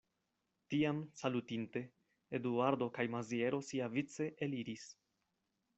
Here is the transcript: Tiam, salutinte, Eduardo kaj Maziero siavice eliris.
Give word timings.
Tiam, 0.73 1.01
salutinte, 1.19 1.83
Eduardo 2.39 2.89
kaj 2.97 3.07
Maziero 3.17 3.61
siavice 3.69 4.31
eliris. 4.49 4.91